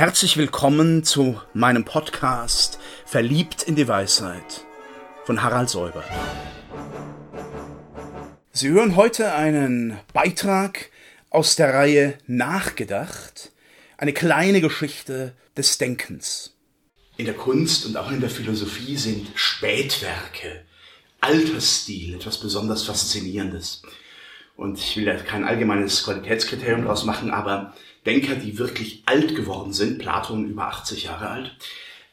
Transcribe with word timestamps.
Herzlich 0.00 0.38
willkommen 0.38 1.04
zu 1.04 1.38
meinem 1.52 1.84
Podcast 1.84 2.78
Verliebt 3.04 3.64
in 3.64 3.76
die 3.76 3.86
Weisheit 3.86 4.64
von 5.26 5.42
Harald 5.42 5.68
Säuber. 5.68 6.02
Sie 8.50 8.70
hören 8.70 8.96
heute 8.96 9.34
einen 9.34 9.98
Beitrag 10.14 10.88
aus 11.28 11.54
der 11.54 11.74
Reihe 11.74 12.16
Nachgedacht, 12.26 13.52
eine 13.98 14.14
kleine 14.14 14.62
Geschichte 14.62 15.34
des 15.54 15.76
Denkens. 15.76 16.56
In 17.18 17.26
der 17.26 17.34
Kunst 17.34 17.84
und 17.84 17.98
auch 17.98 18.10
in 18.10 18.22
der 18.22 18.30
Philosophie 18.30 18.96
sind 18.96 19.28
Spätwerke, 19.34 20.64
Altersstil 21.20 22.14
etwas 22.14 22.40
besonders 22.40 22.84
Faszinierendes. 22.84 23.82
Und 24.56 24.78
ich 24.78 24.96
will 24.96 25.04
da 25.04 25.14
kein 25.16 25.44
allgemeines 25.44 26.02
Qualitätskriterium 26.04 26.84
daraus 26.84 27.04
machen, 27.04 27.30
aber 27.30 27.74
Denker, 28.06 28.34
die 28.34 28.58
wirklich 28.58 29.02
alt 29.06 29.36
geworden 29.36 29.72
sind, 29.72 29.98
Platon 29.98 30.48
über 30.48 30.68
80 30.68 31.04
Jahre 31.04 31.28
alt, 31.28 31.56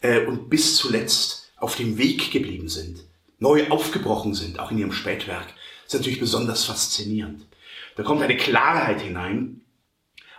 äh, 0.01 0.25
und 0.25 0.49
bis 0.49 0.75
zuletzt 0.75 1.51
auf 1.55 1.75
dem 1.75 1.97
Weg 1.97 2.31
geblieben 2.31 2.69
sind, 2.69 3.03
neu 3.39 3.69
aufgebrochen 3.69 4.33
sind, 4.33 4.59
auch 4.59 4.71
in 4.71 4.77
ihrem 4.77 4.91
Spätwerk, 4.91 5.47
ist 5.85 5.93
natürlich 5.93 6.19
besonders 6.19 6.65
faszinierend. 6.65 7.45
Da 7.95 8.03
kommt 8.03 8.21
eine 8.21 8.37
Klarheit 8.37 9.01
hinein, 9.01 9.61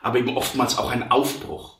aber 0.02 0.18
eben 0.18 0.36
oftmals 0.36 0.78
auch 0.78 0.90
ein 0.90 1.10
Aufbruch. 1.10 1.78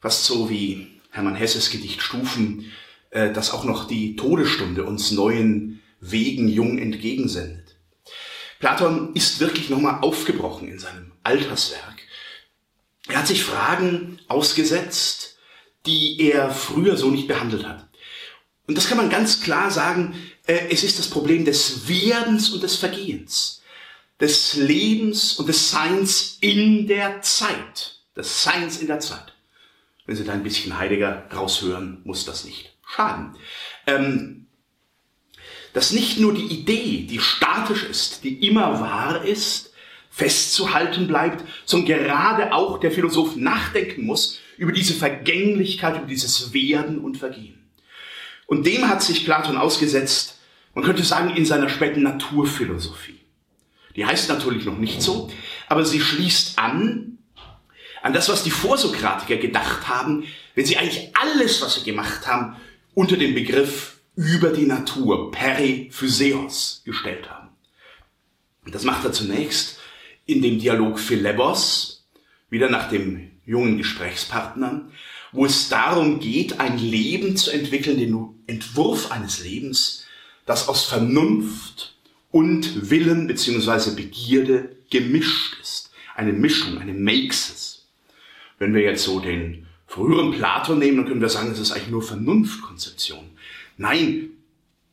Fast 0.00 0.24
so 0.24 0.50
wie 0.50 1.00
Hermann 1.10 1.36
Hesses 1.36 1.70
Gedicht 1.70 2.02
Stufen, 2.02 2.72
äh, 3.10 3.32
das 3.32 3.52
auch 3.52 3.64
noch 3.64 3.86
die 3.86 4.16
Todesstunde 4.16 4.84
uns 4.84 5.10
neuen 5.10 5.82
Wegen 6.00 6.48
jung 6.48 6.78
entgegensendet. 6.78 7.76
Platon 8.58 9.14
ist 9.14 9.40
wirklich 9.40 9.70
nochmal 9.70 10.00
aufgebrochen 10.00 10.68
in 10.68 10.78
seinem 10.78 11.12
Alterswerk 11.22 11.95
er 13.08 13.18
hat 13.18 13.26
sich 13.26 13.44
Fragen 13.44 14.18
ausgesetzt, 14.28 15.38
die 15.86 16.20
er 16.20 16.50
früher 16.50 16.96
so 16.96 17.10
nicht 17.10 17.28
behandelt 17.28 17.66
hat. 17.66 17.88
Und 18.66 18.76
das 18.76 18.88
kann 18.88 18.96
man 18.96 19.10
ganz 19.10 19.42
klar 19.42 19.70
sagen, 19.70 20.14
äh, 20.46 20.68
es 20.70 20.82
ist 20.82 20.98
das 20.98 21.08
Problem 21.08 21.44
des 21.44 21.88
Werdens 21.88 22.50
und 22.50 22.62
des 22.62 22.76
Vergehens, 22.76 23.62
des 24.20 24.54
Lebens 24.54 25.34
und 25.34 25.48
des 25.48 25.70
Seins 25.70 26.38
in 26.40 26.88
der 26.88 27.22
Zeit, 27.22 28.00
des 28.16 28.42
Seins 28.42 28.78
in 28.78 28.88
der 28.88 28.98
Zeit. 28.98 29.34
Wenn 30.04 30.16
Sie 30.16 30.24
da 30.24 30.32
ein 30.32 30.42
bisschen 30.42 30.78
Heidegger 30.78 31.28
raushören, 31.32 32.00
muss 32.04 32.24
das 32.24 32.44
nicht 32.44 32.76
schaden. 32.86 33.36
Ähm, 33.86 34.46
dass 35.72 35.92
nicht 35.92 36.18
nur 36.18 36.32
die 36.32 36.46
Idee, 36.46 37.06
die 37.08 37.20
statisch 37.20 37.84
ist, 37.84 38.24
die 38.24 38.46
immer 38.46 38.80
wahr 38.80 39.24
ist, 39.24 39.72
festzuhalten 40.16 41.06
bleibt, 41.06 41.44
sondern 41.66 41.98
gerade 41.98 42.54
auch 42.54 42.80
der 42.80 42.90
Philosoph 42.90 43.36
nachdenken 43.36 44.06
muss 44.06 44.38
über 44.56 44.72
diese 44.72 44.94
Vergänglichkeit, 44.94 45.98
über 45.98 46.06
dieses 46.06 46.54
Werden 46.54 47.00
und 47.00 47.18
Vergehen. 47.18 47.58
Und 48.46 48.66
dem 48.66 48.88
hat 48.88 49.02
sich 49.02 49.26
Platon 49.26 49.58
ausgesetzt, 49.58 50.38
man 50.74 50.84
könnte 50.84 51.02
sagen, 51.02 51.36
in 51.36 51.44
seiner 51.44 51.68
späten 51.68 52.02
Naturphilosophie. 52.02 53.20
Die 53.94 54.06
heißt 54.06 54.30
natürlich 54.30 54.64
noch 54.64 54.78
nicht 54.78 55.02
so, 55.02 55.30
aber 55.68 55.84
sie 55.84 56.00
schließt 56.00 56.58
an, 56.58 57.18
an 58.02 58.14
das, 58.14 58.30
was 58.30 58.42
die 58.42 58.50
Vorsokratiker 58.50 59.36
gedacht 59.36 59.86
haben, 59.86 60.24
wenn 60.54 60.64
sie 60.64 60.78
eigentlich 60.78 61.10
alles, 61.14 61.60
was 61.60 61.74
sie 61.74 61.84
gemacht 61.84 62.26
haben, 62.26 62.56
unter 62.94 63.18
den 63.18 63.34
Begriff 63.34 63.98
über 64.14 64.48
die 64.48 64.64
Natur, 64.64 65.30
periphyseos, 65.30 66.80
gestellt 66.86 67.28
haben. 67.28 67.48
Und 68.64 68.74
das 68.74 68.84
macht 68.84 69.04
er 69.04 69.12
zunächst 69.12 69.75
in 70.26 70.42
dem 70.42 70.58
Dialog 70.58 70.98
Philebos, 70.98 72.06
wieder 72.50 72.68
nach 72.68 72.88
dem 72.88 73.30
jungen 73.44 73.78
Gesprächspartner, 73.78 74.88
wo 75.32 75.46
es 75.46 75.68
darum 75.68 76.20
geht, 76.20 76.60
ein 76.60 76.78
Leben 76.78 77.36
zu 77.36 77.50
entwickeln, 77.50 77.98
den 77.98 78.28
Entwurf 78.46 79.10
eines 79.10 79.42
Lebens, 79.42 80.04
das 80.44 80.68
aus 80.68 80.84
Vernunft 80.84 81.96
und 82.30 82.90
Willen 82.90 83.26
beziehungsweise 83.26 83.94
Begierde 83.94 84.76
gemischt 84.90 85.56
ist. 85.60 85.90
Eine 86.14 86.32
Mischung, 86.32 86.78
eine 86.78 86.94
Makes 86.94 87.86
Wenn 88.58 88.74
wir 88.74 88.82
jetzt 88.82 89.04
so 89.04 89.20
den 89.20 89.66
früheren 89.86 90.32
Platon 90.32 90.78
nehmen, 90.78 90.98
dann 90.98 91.06
können 91.06 91.20
wir 91.20 91.28
sagen, 91.28 91.50
es 91.50 91.58
ist 91.58 91.72
eigentlich 91.72 91.90
nur 91.90 92.02
Vernunftkonzeption. 92.02 93.24
Nein, 93.76 94.30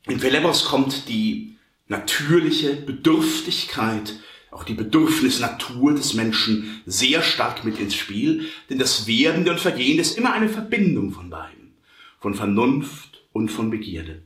in 0.08 0.20
Philebos 0.20 0.66
kommt 0.66 1.08
die 1.08 1.56
natürliche 1.88 2.76
Bedürftigkeit 2.76 4.14
auch 4.54 4.64
die 4.64 4.74
Bedürfnisnatur 4.74 5.94
des 5.94 6.14
Menschen 6.14 6.82
sehr 6.86 7.22
stark 7.22 7.64
mit 7.66 7.80
ins 7.80 7.96
Spiel, 7.96 8.50
denn 8.70 8.80
das 8.80 9.08
Werden 9.08 9.48
und 9.50 9.60
Vergehen 9.60 10.00
ist 10.00 10.18
immer 10.18 10.34
eine 10.34 10.50
Verbindung 10.50 11.12
von 11.12 11.30
beiden, 11.30 11.74
von 12.20 12.36
Vernunft 12.36 13.24
und 13.32 13.50
von 13.50 13.70
Begierde. 13.70 14.22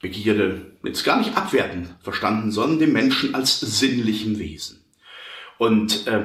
Begierde 0.00 0.76
jetzt 0.84 1.04
gar 1.04 1.18
nicht 1.18 1.36
abwertend 1.36 1.94
verstanden, 2.00 2.52
sondern 2.52 2.78
dem 2.78 2.92
Menschen 2.92 3.34
als 3.34 3.60
sinnlichem 3.60 4.38
Wesen. 4.38 4.84
Und 5.58 6.06
äh, 6.06 6.24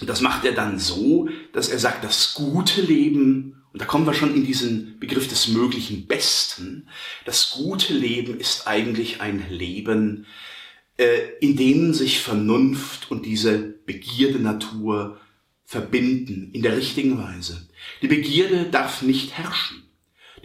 das 0.00 0.20
macht 0.20 0.44
er 0.44 0.52
dann 0.52 0.78
so, 0.78 1.28
dass 1.52 1.68
er 1.68 1.78
sagt, 1.78 2.04
das 2.04 2.34
gute 2.34 2.80
Leben, 2.80 3.62
und 3.72 3.80
da 3.80 3.86
kommen 3.86 4.06
wir 4.06 4.14
schon 4.14 4.34
in 4.34 4.44
diesen 4.44 4.98
Begriff 5.00 5.28
des 5.28 5.48
möglichen 5.48 6.06
Besten, 6.06 6.88
das 7.24 7.50
gute 7.50 7.92
Leben 7.92 8.38
ist 8.38 8.66
eigentlich 8.66 9.20
ein 9.20 9.44
Leben, 9.50 10.26
in 11.40 11.56
denen 11.56 11.94
sich 11.94 12.20
Vernunft 12.20 13.10
und 13.10 13.26
diese 13.26 13.58
Begierde 13.58 14.38
Natur 14.38 15.18
verbinden 15.64 16.50
in 16.52 16.62
der 16.62 16.76
richtigen 16.76 17.18
Weise. 17.18 17.66
Die 18.02 18.08
Begierde 18.08 18.64
darf 18.70 19.02
nicht 19.02 19.32
herrschen. 19.32 19.82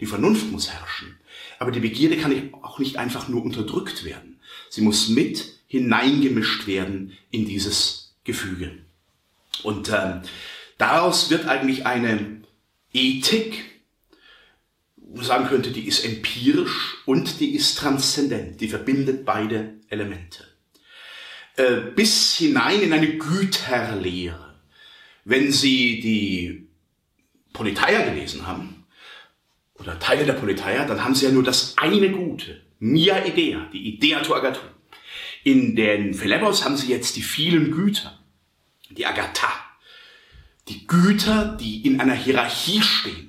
Die 0.00 0.06
Vernunft 0.06 0.50
muss 0.50 0.70
herrschen. 0.70 1.18
Aber 1.58 1.70
die 1.70 1.80
Begierde 1.80 2.16
kann 2.16 2.54
auch 2.62 2.78
nicht 2.78 2.96
einfach 2.96 3.28
nur 3.28 3.42
unterdrückt 3.42 4.04
werden. 4.04 4.40
Sie 4.70 4.80
muss 4.80 5.08
mit 5.08 5.44
hineingemischt 5.66 6.66
werden 6.66 7.12
in 7.30 7.46
dieses 7.46 8.14
Gefüge. 8.24 8.72
Und 9.62 9.88
äh, 9.88 10.20
daraus 10.78 11.30
wird 11.30 11.46
eigentlich 11.46 11.84
eine 11.84 12.42
Ethik, 12.92 13.64
sagen 15.14 15.48
könnte, 15.48 15.70
die 15.70 15.86
ist 15.86 16.04
empirisch 16.04 16.96
und 17.06 17.40
die 17.40 17.54
ist 17.54 17.78
transzendent. 17.78 18.60
Die 18.60 18.68
verbindet 18.68 19.24
beide 19.24 19.74
Elemente. 19.88 20.44
Äh, 21.56 21.92
bis 21.94 22.36
hinein 22.36 22.82
in 22.82 22.92
eine 22.92 23.16
Güterlehre. 23.16 24.54
Wenn 25.24 25.50
Sie 25.52 26.00
die 26.00 26.68
Politeia 27.52 28.02
gelesen 28.02 28.46
haben, 28.46 28.78
oder 29.78 29.98
Teile 29.98 30.24
der 30.24 30.34
Politeia, 30.34 30.84
dann 30.84 31.04
haben 31.04 31.14
Sie 31.14 31.26
ja 31.26 31.32
nur 31.32 31.42
das 31.42 31.74
eine 31.78 32.10
Gute, 32.10 32.60
Mia 32.80 33.24
Idea, 33.24 33.68
die 33.72 33.94
Idea 33.94 34.20
to 34.20 34.34
Agathon. 34.34 34.68
In 35.44 35.76
den 35.76 36.14
Philebos 36.14 36.64
haben 36.64 36.76
Sie 36.76 36.88
jetzt 36.88 37.16
die 37.16 37.22
vielen 37.22 37.70
Güter, 37.70 38.18
die 38.90 39.06
Agatha, 39.06 39.48
die 40.68 40.86
Güter, 40.86 41.56
die 41.60 41.86
in 41.86 42.00
einer 42.00 42.14
Hierarchie 42.14 42.82
stehen. 42.82 43.27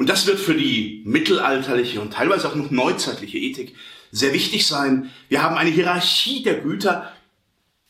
Und 0.00 0.08
das 0.08 0.26
wird 0.26 0.40
für 0.40 0.54
die 0.54 1.02
mittelalterliche 1.04 2.00
und 2.00 2.14
teilweise 2.14 2.48
auch 2.48 2.54
noch 2.54 2.70
neuzeitliche 2.70 3.36
Ethik 3.36 3.74
sehr 4.10 4.32
wichtig 4.32 4.66
sein. 4.66 5.10
Wir 5.28 5.42
haben 5.42 5.58
eine 5.58 5.68
Hierarchie 5.68 6.42
der 6.42 6.54
Güter 6.60 7.12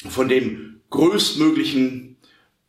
von 0.08 0.26
dem 0.26 0.80
größtmöglichen 0.90 2.16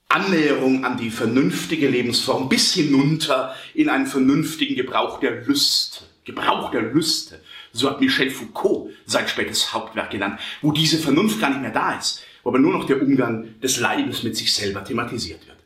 Annäherung 0.10 0.86
an 0.86 0.98
die 0.98 1.10
vernünftige 1.10 1.90
Lebensform 1.90 2.50
bis 2.50 2.76
hinunter 2.76 3.56
in 3.74 3.90
einen 3.90 4.06
vernünftigen 4.06 4.76
Gebrauch 4.76 5.20
der 5.20 5.44
Lüste. 5.44 6.06
Gebrauch 6.24 6.70
der 6.70 6.84
Lüste. 6.84 7.42
So 7.72 7.90
hat 7.90 8.00
Michel 8.00 8.30
Foucault 8.30 8.92
sein 9.08 9.28
spätes 9.28 9.74
Hauptwerk 9.74 10.12
genannt, 10.12 10.40
wo 10.62 10.72
diese 10.72 11.00
Vernunft 11.00 11.42
gar 11.42 11.50
nicht 11.50 11.64
mehr 11.64 11.72
da 11.72 11.98
ist, 11.98 12.22
wo 12.44 12.50
aber 12.50 12.60
nur 12.60 12.74
noch 12.74 12.86
der 12.86 13.02
Umgang 13.02 13.60
des 13.60 13.80
Leibes 13.80 14.22
mit 14.22 14.38
sich 14.38 14.54
selber 14.54 14.84
thematisiert 14.84 15.48
wird. 15.48 15.58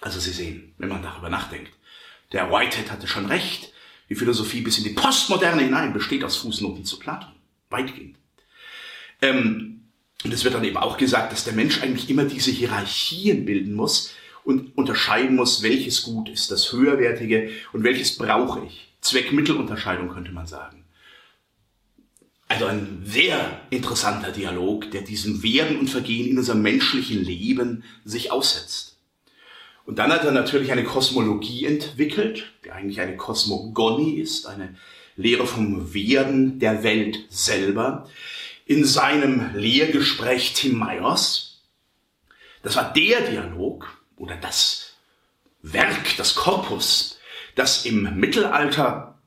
Also 0.00 0.18
Sie 0.18 0.32
sehen, 0.32 0.72
wenn 0.78 0.88
man 0.88 1.02
darüber 1.02 1.28
nachdenkt, 1.28 1.72
der 2.32 2.50
Whitehead 2.50 2.90
hatte 2.90 3.06
schon 3.06 3.26
recht, 3.26 3.72
die 4.08 4.14
Philosophie 4.14 4.60
bis 4.60 4.78
in 4.78 4.84
die 4.84 4.90
Postmoderne 4.90 5.62
hinein 5.62 5.92
besteht 5.92 6.22
aus 6.24 6.36
Fußnoten 6.36 6.84
zu 6.84 6.98
Platon. 6.98 7.32
Weitgehend. 7.70 8.16
Ähm, 9.20 9.88
und 10.24 10.32
es 10.32 10.44
wird 10.44 10.54
dann 10.54 10.64
eben 10.64 10.76
auch 10.76 10.96
gesagt, 10.96 11.32
dass 11.32 11.44
der 11.44 11.54
Mensch 11.54 11.82
eigentlich 11.82 12.08
immer 12.08 12.24
diese 12.24 12.50
Hierarchien 12.50 13.44
bilden 13.44 13.74
muss 13.74 14.12
und 14.44 14.76
unterscheiden 14.76 15.36
muss, 15.36 15.62
welches 15.62 16.02
Gut 16.02 16.28
ist 16.28 16.50
das 16.50 16.72
Höherwertige 16.72 17.50
und 17.72 17.82
welches 17.82 18.16
brauche 18.16 18.64
ich. 18.64 18.94
Zweck-Mittel-Unterscheidung 19.00 20.08
könnte 20.08 20.32
man 20.32 20.46
sagen. 20.46 20.84
Also 22.48 22.66
ein 22.66 23.02
sehr 23.04 23.60
interessanter 23.70 24.30
Dialog, 24.30 24.90
der 24.92 25.02
diesem 25.02 25.42
Werden 25.42 25.78
und 25.78 25.90
Vergehen 25.90 26.28
in 26.28 26.38
unserem 26.38 26.62
menschlichen 26.62 27.24
Leben 27.24 27.82
sich 28.04 28.30
aussetzt. 28.30 28.95
Und 29.86 30.00
dann 30.00 30.12
hat 30.12 30.24
er 30.24 30.32
natürlich 30.32 30.72
eine 30.72 30.84
Kosmologie 30.84 31.64
entwickelt, 31.64 32.52
die 32.64 32.72
eigentlich 32.72 33.00
eine 33.00 33.16
Kosmogonie 33.16 34.16
ist, 34.16 34.46
eine 34.46 34.74
Lehre 35.16 35.46
vom 35.46 35.94
Werden 35.94 36.58
der 36.58 36.82
Welt 36.82 37.20
selber. 37.30 38.08
In 38.66 38.84
seinem 38.84 39.54
Lehrgespräch 39.54 40.54
Tim 40.54 40.76
Meyers, 40.76 41.62
das 42.62 42.74
war 42.74 42.92
der 42.92 43.20
Dialog 43.20 43.86
oder 44.16 44.36
das 44.36 44.94
Werk, 45.62 46.16
das 46.16 46.34
Korpus, 46.34 47.18
das 47.54 47.86
im 47.86 48.18
Mittelalter 48.18 49.18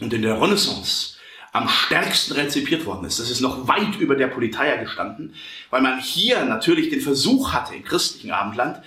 und 0.00 0.14
in 0.14 0.22
der 0.22 0.40
Renaissance 0.40 1.16
am 1.52 1.68
stärksten 1.68 2.34
rezipiert 2.34 2.86
worden 2.86 3.06
ist. 3.06 3.18
Das 3.18 3.30
ist 3.30 3.40
noch 3.40 3.68
weit 3.68 3.96
über 3.98 4.14
der 4.14 4.28
Politeia 4.28 4.76
gestanden, 4.76 5.34
weil 5.70 5.82
man 5.82 6.00
hier 6.00 6.44
natürlich 6.44 6.88
den 6.88 7.00
Versuch 7.00 7.52
hatte, 7.52 7.74
im 7.74 7.84
christlichen 7.84 8.30
Abendland, 8.30 8.82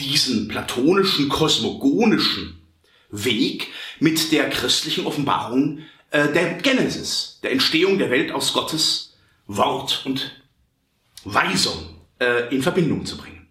diesen 0.00 0.48
platonischen, 0.48 1.28
kosmogonischen 1.28 2.60
Weg 3.10 3.68
mit 4.00 4.32
der 4.32 4.50
christlichen 4.50 5.06
Offenbarung 5.06 5.80
äh, 6.10 6.32
der 6.32 6.54
Genesis, 6.54 7.40
der 7.42 7.52
Entstehung 7.52 7.98
der 7.98 8.10
Welt 8.10 8.32
aus 8.32 8.52
Gottes 8.52 9.16
Wort 9.46 10.02
und 10.04 10.42
Weisung 11.24 11.96
äh, 12.20 12.54
in 12.54 12.62
Verbindung 12.62 13.06
zu 13.06 13.16
bringen. 13.16 13.48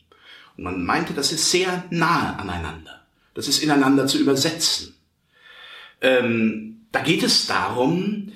Und 0.57 0.63
man 0.63 0.85
meinte, 0.85 1.13
das 1.13 1.31
ist 1.31 1.51
sehr 1.51 1.85
nahe 1.89 2.37
aneinander. 2.37 3.05
Das 3.33 3.47
ist 3.47 3.61
ineinander 3.61 4.07
zu 4.07 4.17
übersetzen. 4.17 4.95
Ähm, 6.01 6.87
da 6.91 7.01
geht 7.01 7.23
es 7.23 7.47
darum, 7.47 8.31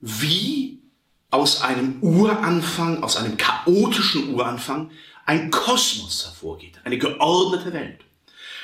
wie 0.00 0.82
aus 1.30 1.62
einem 1.62 2.02
Uranfang, 2.02 3.02
aus 3.02 3.16
einem 3.16 3.38
chaotischen 3.38 4.34
Uranfang, 4.34 4.90
ein 5.26 5.50
Kosmos 5.50 6.24
hervorgeht, 6.26 6.80
eine 6.84 6.98
geordnete 6.98 7.72
Welt. 7.72 8.00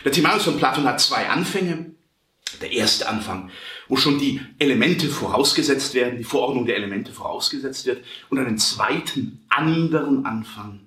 Der 0.05 0.13
Timaeus 0.13 0.45
von 0.45 0.57
Platon 0.57 0.85
hat 0.85 1.01
zwei 1.01 1.29
Anfänge. 1.29 1.93
Der 2.63 2.73
erste 2.73 3.07
Anfang, 3.07 3.51
wo 3.89 3.97
schon 3.97 4.19
die 4.19 4.41
Elemente 4.59 5.09
vorausgesetzt 5.09 5.93
werden, 5.93 6.17
die 6.17 6.25
Verordnung 6.25 6.65
der 6.65 6.77
Elemente 6.77 7.13
vorausgesetzt 7.13 7.85
wird, 7.85 8.03
und 8.31 8.39
einen 8.39 8.57
zweiten, 8.57 9.45
anderen 9.51 10.25
Anfang, 10.25 10.81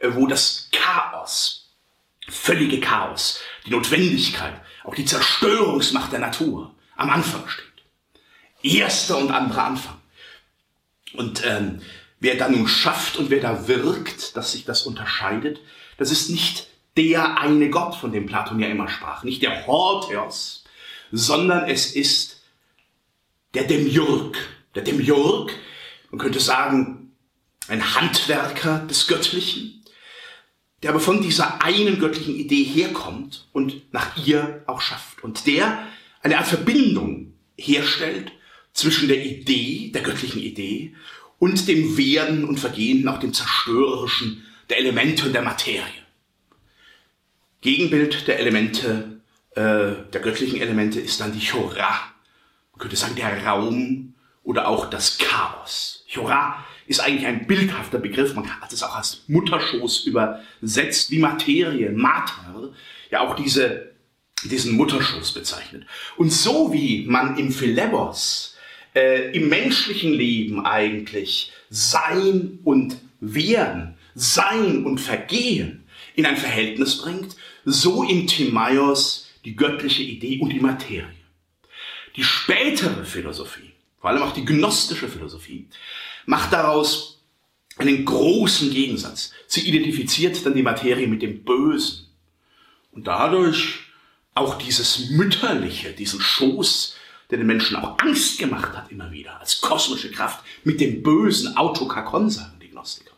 äh, 0.00 0.08
wo 0.14 0.26
das 0.26 0.70
Chaos, 0.72 1.68
völlige 2.26 2.80
Chaos, 2.80 3.40
die 3.66 3.70
Notwendigkeit, 3.70 4.54
auch 4.82 4.94
die 4.94 5.04
Zerstörungsmacht 5.04 6.10
der 6.10 6.20
Natur 6.20 6.74
am 6.96 7.10
Anfang 7.10 7.46
steht. 7.48 7.66
Erster 8.62 9.18
und 9.18 9.30
anderer 9.30 9.64
Anfang. 9.64 10.00
Und 11.12 11.44
ähm, 11.44 11.82
wer 12.24 12.36
da 12.36 12.48
nun 12.48 12.66
schafft 12.66 13.18
und 13.18 13.28
wer 13.28 13.40
da 13.40 13.68
wirkt, 13.68 14.34
dass 14.34 14.52
sich 14.52 14.64
das 14.64 14.84
unterscheidet, 14.84 15.60
das 15.98 16.10
ist 16.10 16.30
nicht 16.30 16.68
der 16.96 17.38
eine 17.38 17.68
Gott, 17.68 17.94
von 17.94 18.12
dem 18.12 18.24
Platon 18.24 18.60
ja 18.60 18.68
immer 18.68 18.88
sprach, 18.88 19.24
nicht 19.24 19.42
der 19.42 19.66
Hortheos, 19.66 20.64
sondern 21.12 21.68
es 21.68 21.94
ist 21.94 22.40
der 23.52 23.64
Demiurg. 23.64 24.38
Der 24.74 24.82
Demiurg, 24.82 25.52
man 26.10 26.18
könnte 26.18 26.40
sagen, 26.40 27.12
ein 27.68 27.94
Handwerker 27.94 28.78
des 28.78 29.06
Göttlichen, 29.06 29.84
der 30.82 30.90
aber 30.90 31.00
von 31.00 31.20
dieser 31.20 31.62
einen 31.62 31.98
göttlichen 31.98 32.36
Idee 32.36 32.64
herkommt 32.64 33.48
und 33.52 33.92
nach 33.92 34.16
ihr 34.24 34.62
auch 34.66 34.80
schafft. 34.80 35.22
Und 35.22 35.46
der 35.46 35.86
eine 36.22 36.38
Art 36.38 36.46
Verbindung 36.46 37.34
herstellt 37.58 38.32
zwischen 38.72 39.08
der 39.08 39.22
Idee, 39.22 39.90
der 39.92 40.02
göttlichen 40.02 40.40
Idee 40.40 40.94
und 41.38 41.68
dem 41.68 41.96
Werden 41.96 42.44
und 42.44 42.58
Vergehen, 42.58 43.06
auch 43.08 43.18
dem 43.18 43.32
Zerstörerischen 43.32 44.44
der 44.68 44.78
Elemente 44.78 45.26
und 45.26 45.32
der 45.32 45.42
Materie. 45.42 46.04
Gegenbild 47.60 48.26
der 48.28 48.38
Elemente, 48.38 49.20
äh, 49.52 50.10
der 50.12 50.20
göttlichen 50.22 50.60
Elemente 50.60 51.00
ist 51.00 51.20
dann 51.20 51.32
die 51.32 51.46
Chora. 51.46 52.00
Man 52.72 52.78
könnte 52.78 52.96
sagen, 52.96 53.16
der 53.16 53.44
Raum 53.44 54.14
oder 54.42 54.68
auch 54.68 54.90
das 54.90 55.18
Chaos. 55.18 56.04
Chora 56.12 56.64
ist 56.86 57.00
eigentlich 57.00 57.26
ein 57.26 57.46
bildhafter 57.46 57.98
Begriff. 57.98 58.34
Man 58.34 58.48
hat 58.60 58.72
es 58.72 58.82
auch 58.82 58.96
als 58.96 59.22
Mutterschoß 59.28 60.04
übersetzt, 60.04 61.10
wie 61.10 61.18
Materie, 61.18 61.90
Mater, 61.90 62.72
ja 63.10 63.20
auch 63.20 63.34
diese, 63.36 63.92
diesen 64.44 64.76
Mutterschoß 64.76 65.32
bezeichnet. 65.32 65.86
Und 66.16 66.30
so 66.30 66.72
wie 66.72 67.06
man 67.06 67.38
im 67.38 67.50
Philebos 67.50 68.53
äh, 68.94 69.36
im 69.36 69.48
menschlichen 69.48 70.12
Leben 70.12 70.64
eigentlich 70.64 71.52
Sein 71.70 72.58
und 72.64 72.96
Werden, 73.20 73.96
Sein 74.14 74.84
und 74.84 74.98
Vergehen 74.98 75.84
in 76.14 76.26
ein 76.26 76.36
Verhältnis 76.36 77.02
bringt, 77.02 77.36
so 77.64 78.04
im 78.04 78.26
Timaios 78.26 79.28
die 79.44 79.56
göttliche 79.56 80.02
Idee 80.02 80.38
und 80.40 80.50
die 80.50 80.60
Materie. 80.60 81.08
Die 82.16 82.24
spätere 82.24 83.04
Philosophie, 83.04 83.72
vor 84.00 84.10
allem 84.10 84.22
auch 84.22 84.32
die 84.32 84.44
gnostische 84.44 85.08
Philosophie, 85.08 85.66
macht 86.26 86.52
daraus 86.52 87.22
einen 87.76 88.04
großen 88.04 88.70
Gegensatz. 88.70 89.32
Sie 89.46 89.68
identifiziert 89.68 90.46
dann 90.46 90.54
die 90.54 90.62
Materie 90.62 91.08
mit 91.08 91.22
dem 91.22 91.42
Bösen 91.42 92.06
und 92.92 93.08
dadurch 93.08 93.80
auch 94.34 94.58
dieses 94.58 95.10
Mütterliche, 95.10 95.92
diesen 95.92 96.20
Schoß 96.20 96.96
der 97.30 97.38
den 97.38 97.46
Menschen 97.46 97.76
auch 97.76 97.98
Angst 97.98 98.38
gemacht 98.38 98.76
hat 98.76 98.90
immer 98.90 99.10
wieder, 99.10 99.40
als 99.40 99.60
kosmische 99.60 100.10
Kraft, 100.10 100.44
mit 100.64 100.80
dem 100.80 101.02
bösen 101.02 101.56
Autokakon, 101.56 102.30
sagen 102.30 102.58
die 102.60 102.68
Gnostiker. 102.68 103.14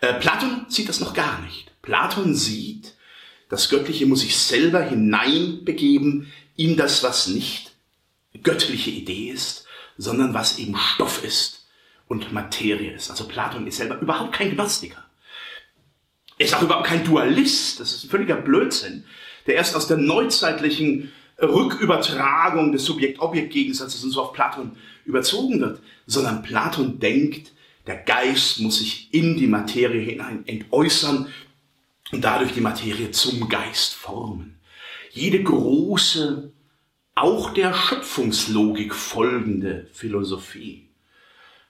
Äh, 0.00 0.14
Platon 0.14 0.66
sieht 0.68 0.88
das 0.88 1.00
noch 1.00 1.14
gar 1.14 1.40
nicht. 1.42 1.70
Platon 1.82 2.34
sieht, 2.34 2.94
das 3.48 3.68
Göttliche 3.68 4.06
muss 4.06 4.20
sich 4.20 4.38
selber 4.38 4.82
hineinbegeben 4.82 6.32
in 6.56 6.76
das, 6.76 7.02
was 7.02 7.26
nicht 7.26 7.72
göttliche 8.42 8.90
Idee 8.90 9.30
ist, 9.30 9.66
sondern 9.98 10.34
was 10.34 10.58
eben 10.58 10.76
Stoff 10.76 11.24
ist 11.24 11.66
und 12.08 12.32
Materie 12.32 12.92
ist. 12.92 13.10
Also 13.10 13.26
Platon 13.26 13.66
ist 13.66 13.76
selber 13.76 13.98
überhaupt 14.00 14.32
kein 14.32 14.54
Gnostiker. 14.54 15.04
Er 16.38 16.46
ist 16.46 16.54
auch 16.54 16.62
überhaupt 16.62 16.86
kein 16.86 17.04
Dualist. 17.04 17.80
Das 17.80 17.92
ist 17.92 18.04
ein 18.04 18.10
völliger 18.10 18.36
Blödsinn, 18.36 19.04
der 19.46 19.56
erst 19.56 19.76
aus 19.76 19.88
der 19.88 19.98
neuzeitlichen 19.98 21.12
Rückübertragung 21.42 22.72
des 22.72 22.84
Subjekt-Objekt-Gegensatzes 22.84 24.04
und 24.04 24.10
so 24.10 24.22
auf 24.22 24.32
Platon 24.32 24.76
überzogen 25.04 25.60
wird, 25.60 25.80
sondern 26.06 26.42
Platon 26.42 26.98
denkt, 26.98 27.52
der 27.86 27.96
Geist 27.96 28.60
muss 28.60 28.78
sich 28.78 29.12
in 29.12 29.36
die 29.36 29.46
Materie 29.46 30.00
hinein 30.00 30.46
entäußern 30.46 31.26
und 32.12 32.24
dadurch 32.24 32.52
die 32.52 32.60
Materie 32.60 33.10
zum 33.10 33.48
Geist 33.48 33.94
formen. 33.94 34.58
Jede 35.12 35.42
große, 35.42 36.52
auch 37.14 37.52
der 37.52 37.74
Schöpfungslogik 37.74 38.94
folgende 38.94 39.88
Philosophie 39.92 40.88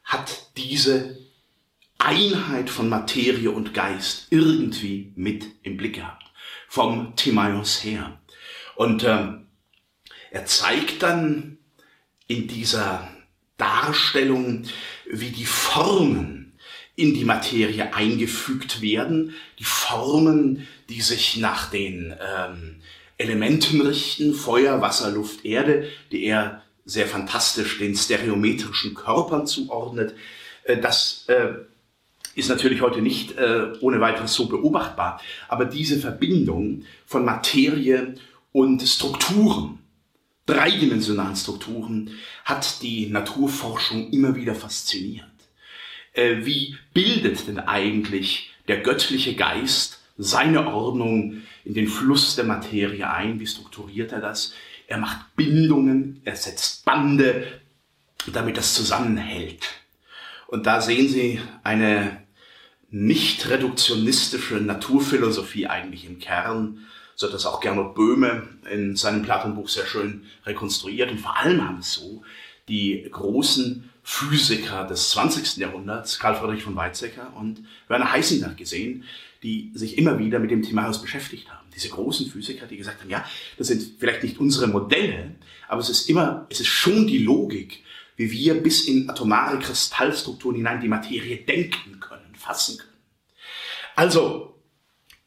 hat 0.04 0.50
diese 0.56 1.18
Einheit 1.98 2.70
von 2.70 2.88
Materie 2.88 3.50
und 3.50 3.74
Geist 3.74 4.26
irgendwie 4.30 5.12
mit 5.16 5.46
im 5.62 5.76
Blick 5.76 5.96
gehabt. 5.96 6.24
Vom 6.68 7.14
Timaeus 7.16 7.84
her. 7.84 8.20
Und 8.76 9.04
ähm, 9.04 9.46
er 10.30 10.46
zeigt 10.46 11.02
dann 11.02 11.58
in 12.26 12.46
dieser 12.46 13.08
Darstellung, 13.56 14.64
wie 15.10 15.30
die 15.30 15.44
Formen 15.44 16.52
in 16.96 17.14
die 17.14 17.24
Materie 17.24 17.94
eingefügt 17.94 18.82
werden, 18.82 19.34
die 19.58 19.64
Formen, 19.64 20.66
die 20.88 21.00
sich 21.00 21.36
nach 21.38 21.70
den 21.70 22.14
ähm, 22.20 22.76
Elementen 23.16 23.80
richten, 23.80 24.34
Feuer, 24.34 24.80
Wasser, 24.80 25.10
Luft, 25.10 25.44
Erde, 25.44 25.88
die 26.12 26.24
er 26.24 26.62
sehr 26.84 27.06
fantastisch 27.06 27.78
den 27.78 27.94
stereometrischen 27.94 28.94
Körpern 28.94 29.46
zuordnet. 29.46 30.14
Äh, 30.64 30.78
das 30.78 31.24
äh, 31.28 31.54
ist 32.34 32.48
natürlich 32.48 32.80
heute 32.80 33.02
nicht 33.02 33.36
äh, 33.36 33.72
ohne 33.80 34.00
weiteres 34.00 34.34
so 34.34 34.46
beobachtbar, 34.46 35.20
aber 35.48 35.64
diese 35.64 35.98
Verbindung 35.98 36.84
von 37.06 37.24
Materie 37.24 38.14
und 38.52 38.82
Strukturen, 38.82 39.79
dreidimensionalen 40.50 41.36
Strukturen 41.36 42.10
hat 42.44 42.82
die 42.82 43.08
Naturforschung 43.08 44.10
immer 44.10 44.34
wieder 44.34 44.54
fasziniert. 44.54 45.24
Äh, 46.12 46.44
wie 46.44 46.76
bildet 46.92 47.46
denn 47.46 47.60
eigentlich 47.60 48.50
der 48.68 48.80
göttliche 48.80 49.34
Geist 49.34 50.00
seine 50.18 50.66
Ordnung 50.66 51.42
in 51.64 51.74
den 51.74 51.88
Fluss 51.88 52.36
der 52.36 52.44
Materie 52.44 53.08
ein? 53.08 53.40
Wie 53.40 53.46
strukturiert 53.46 54.12
er 54.12 54.20
das? 54.20 54.54
Er 54.86 54.98
macht 54.98 55.36
Bindungen, 55.36 56.20
er 56.24 56.36
setzt 56.36 56.84
Bande, 56.84 57.60
damit 58.32 58.56
das 58.56 58.74
zusammenhält. 58.74 59.68
Und 60.48 60.66
da 60.66 60.80
sehen 60.80 61.08
Sie 61.08 61.40
eine 61.62 62.24
nicht 62.90 63.48
reduktionistische 63.48 64.56
Naturphilosophie 64.56 65.68
eigentlich 65.68 66.04
im 66.04 66.18
Kern, 66.18 66.86
so 67.20 67.26
hat 67.26 67.34
das 67.34 67.44
auch 67.44 67.60
Gernot 67.60 67.94
Böhme 67.94 68.48
in 68.72 68.96
seinem 68.96 69.20
Platonbuch 69.20 69.68
sehr 69.68 69.84
schön 69.84 70.24
rekonstruiert. 70.46 71.10
Und 71.10 71.18
vor 71.18 71.36
allem 71.36 71.62
haben 71.68 71.80
es 71.80 71.92
so 71.92 72.22
die 72.66 73.06
großen 73.10 73.90
Physiker 74.02 74.86
des 74.86 75.10
20. 75.10 75.58
Jahrhunderts, 75.58 76.18
Karl 76.18 76.34
Friedrich 76.34 76.62
von 76.62 76.74
Weizsäcker 76.76 77.30
und 77.36 77.62
Werner 77.88 78.10
Heisenberg 78.10 78.56
gesehen, 78.56 79.04
die 79.42 79.70
sich 79.74 79.98
immer 79.98 80.18
wieder 80.18 80.38
mit 80.38 80.50
dem 80.50 80.62
Timaeus 80.62 81.02
beschäftigt 81.02 81.50
haben. 81.50 81.68
Diese 81.74 81.90
großen 81.90 82.30
Physiker, 82.30 82.66
die 82.66 82.78
gesagt 82.78 83.02
haben, 83.02 83.10
ja, 83.10 83.22
das 83.58 83.66
sind 83.66 83.98
vielleicht 83.98 84.22
nicht 84.22 84.38
unsere 84.38 84.68
Modelle, 84.68 85.34
aber 85.68 85.82
es 85.82 85.90
ist 85.90 86.08
immer, 86.08 86.46
es 86.48 86.60
ist 86.60 86.68
schon 86.68 87.06
die 87.06 87.18
Logik, 87.18 87.84
wie 88.16 88.30
wir 88.30 88.62
bis 88.62 88.88
in 88.88 89.10
atomare 89.10 89.58
Kristallstrukturen 89.58 90.56
hinein 90.56 90.80
die 90.80 90.88
Materie 90.88 91.36
denken 91.36 92.00
können, 92.00 92.34
fassen 92.34 92.78
können. 92.78 92.88
Also, 93.94 94.50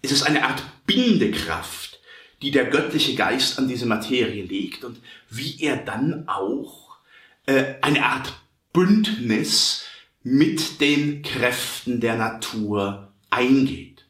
es 0.03 0.11
ist 0.11 0.23
eine 0.23 0.45
Art 0.45 0.63
Bindekraft, 0.85 1.99
die 2.41 2.51
der 2.51 2.65
göttliche 2.65 3.15
Geist 3.15 3.57
an 3.57 3.67
diese 3.67 3.85
Materie 3.85 4.43
legt 4.43 4.83
und 4.83 4.99
wie 5.29 5.61
er 5.61 5.77
dann 5.77 6.27
auch 6.27 6.97
äh, 7.45 7.75
eine 7.81 8.05
Art 8.05 8.33
Bündnis 8.73 9.85
mit 10.21 10.81
den 10.81 11.21
Kräften 11.21 12.01
der 12.01 12.17
Natur 12.17 13.13
eingeht. 13.29 14.05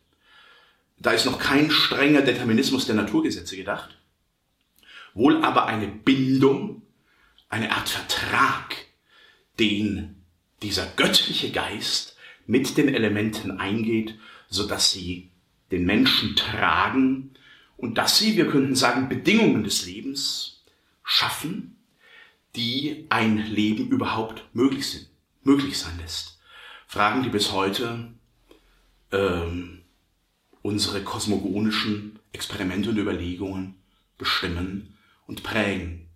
Da 0.98 1.12
ist 1.12 1.26
noch 1.26 1.38
kein 1.38 1.70
strenger 1.70 2.22
Determinismus 2.22 2.88
der 2.88 2.96
Naturgesetze 2.96 3.56
gedacht, 3.56 3.96
wohl 5.14 5.44
aber 5.44 5.68
eine 5.68 5.88
Bindung, 5.88 6.82
eine 7.50 7.72
Art 7.72 7.90
Vertrag, 7.90 8.78
den 9.60 10.24
dieser 10.64 10.88
göttliche 10.96 11.52
Geist 11.52 12.18
mit 12.48 12.78
den 12.78 12.94
Elementen 12.94 13.60
eingeht, 13.60 14.18
so 14.50 14.66
dass 14.66 14.92
sie 14.92 15.30
den 15.74 15.86
Menschen 15.86 16.36
tragen 16.36 17.32
und 17.78 17.98
dass 17.98 18.18
sie, 18.18 18.38
wir 18.38 18.48
könnten 18.48 18.76
sagen, 18.76 19.10
Bedingungen 19.10 19.64
des 19.64 19.86
Lebens 19.86 20.62
schaffen, 21.04 21.76
die 22.56 23.08
ein 23.10 23.38
Leben 23.38 23.90
überhaupt 23.90 24.44
möglich 24.54 24.88
sind, 24.88 25.08
möglich 25.42 25.78
sein 25.78 25.98
lässt. 25.98 26.40
Fragen, 26.86 27.24
die 27.24 27.30
bis 27.30 27.52
heute 27.52 28.14
ähm, 29.12 29.82
unsere 30.62 31.04
kosmogonischen 31.04 32.20
Experimente 32.32 32.92
und 32.92 32.98
Überlegungen 32.98 33.76
bestimmen 34.20 34.96
und 35.26 35.42
prägen. 35.42 36.08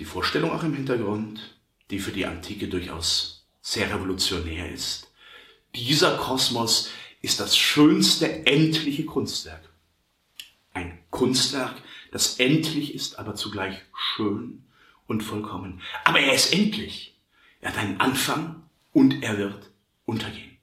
Die 0.00 0.04
Vorstellung 0.04 0.50
auch 0.50 0.64
im 0.64 0.74
Hintergrund, 0.74 1.56
die 1.90 2.00
für 2.00 2.10
die 2.10 2.26
Antike 2.26 2.66
durchaus 2.66 3.46
sehr 3.62 3.88
revolutionär 3.94 4.70
ist. 4.72 5.12
Dieser 5.76 6.16
Kosmos 6.16 6.90
ist 7.26 7.40
das 7.40 7.56
schönste 7.56 8.46
endliche 8.46 9.04
Kunstwerk. 9.04 9.68
Ein 10.72 10.96
Kunstwerk, 11.10 11.74
das 12.12 12.38
endlich 12.38 12.94
ist, 12.94 13.18
aber 13.18 13.34
zugleich 13.34 13.82
schön 14.14 14.64
und 15.08 15.22
vollkommen. 15.22 15.82
Aber 16.04 16.20
er 16.20 16.34
ist 16.34 16.52
endlich. 16.52 17.16
Er 17.60 17.70
hat 17.70 17.78
einen 17.78 18.00
Anfang 18.00 18.62
und 18.92 19.24
er 19.24 19.38
wird 19.38 19.70
untergehen. 20.04 20.55